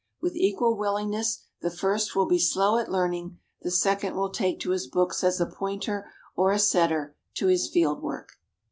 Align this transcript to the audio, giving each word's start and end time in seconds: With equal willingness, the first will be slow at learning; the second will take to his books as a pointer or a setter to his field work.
With 0.19 0.35
equal 0.35 0.75
willingness, 0.75 1.43
the 1.61 1.69
first 1.69 2.15
will 2.15 2.25
be 2.25 2.39
slow 2.39 2.79
at 2.79 2.89
learning; 2.89 3.37
the 3.61 3.69
second 3.69 4.15
will 4.15 4.31
take 4.31 4.59
to 4.61 4.71
his 4.71 4.87
books 4.87 5.23
as 5.23 5.39
a 5.39 5.45
pointer 5.45 6.09
or 6.35 6.49
a 6.51 6.57
setter 6.57 7.15
to 7.35 7.45
his 7.45 7.69
field 7.69 8.01
work. 8.01 8.31